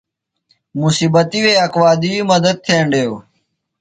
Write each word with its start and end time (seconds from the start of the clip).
مصیبتی 0.79 1.39
وے 1.43 1.53
اکوادی 1.65 2.13
مدت 2.29 2.57
تھینڈیو۔ 2.65 3.13